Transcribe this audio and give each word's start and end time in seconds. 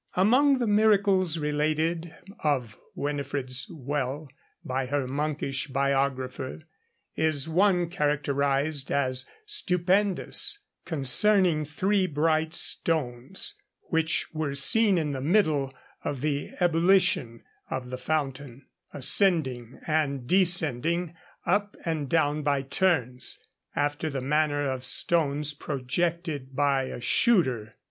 Among 0.15 0.57
the 0.57 0.65
miracles 0.65 1.37
related 1.37 2.15
of 2.39 2.75
Winifred's 2.95 3.67
well 3.69 4.27
by 4.65 4.87
her 4.87 5.05
monkish 5.05 5.67
biographer 5.67 6.63
is 7.15 7.47
one 7.47 7.87
characterized 7.87 8.91
as 8.91 9.27
'stupendous,' 9.45 10.57
concerning 10.85 11.65
three 11.65 12.07
bright 12.07 12.55
stones 12.55 13.61
which 13.89 14.25
were 14.33 14.55
seen 14.55 14.97
in 14.97 15.11
the 15.11 15.21
middle 15.21 15.71
of 16.03 16.21
the 16.21 16.49
ebullition 16.59 17.43
of 17.69 17.91
the 17.91 17.97
fountain, 17.99 18.65
ascending 18.91 19.81
and 19.85 20.25
descending, 20.25 21.13
'up 21.45 21.75
and 21.85 22.09
down 22.09 22.41
by 22.41 22.63
turns, 22.63 23.37
after 23.75 24.09
the 24.09 24.19
manner 24.19 24.67
of 24.67 24.83
stones 24.83 25.53
projected 25.53 26.55
by 26.55 26.85
a 26.85 26.99
shooter.' 26.99 27.75